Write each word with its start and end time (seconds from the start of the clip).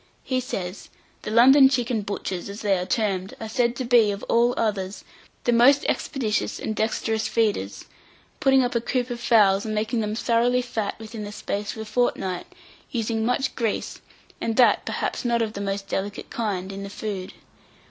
He 0.23 0.39
says: 0.39 0.89
"The 1.21 1.29
London 1.29 1.69
chicken 1.69 2.01
butchers, 2.01 2.49
as 2.49 2.61
they 2.61 2.75
are 2.79 2.87
termed, 2.87 3.35
are 3.39 3.47
said 3.47 3.75
to 3.75 3.85
be, 3.85 4.09
of 4.09 4.23
all 4.23 4.55
others, 4.57 5.03
the 5.43 5.53
most 5.53 5.85
expeditious 5.87 6.59
and 6.59 6.75
dexterous 6.75 7.27
feeders, 7.27 7.85
putting 8.39 8.63
up 8.63 8.73
a 8.73 8.81
coop 8.81 9.11
of 9.11 9.19
fowls, 9.19 9.63
and 9.63 9.75
making 9.75 9.99
them 9.99 10.15
thoroughly 10.15 10.63
fat 10.63 10.97
within 10.97 11.23
the 11.23 11.31
space 11.31 11.75
of 11.75 11.83
a 11.83 11.85
fortnight, 11.85 12.47
using 12.89 13.23
much 13.23 13.53
grease, 13.53 14.01
and 14.41 14.55
that 14.55 14.87
perhaps 14.87 15.23
not 15.23 15.43
of 15.43 15.53
the 15.53 15.61
most 15.61 15.87
delicate 15.87 16.31
kind, 16.31 16.71
in 16.71 16.81
the 16.81 16.89
food. 16.89 17.33